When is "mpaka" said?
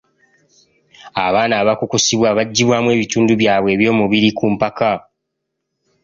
4.53-4.91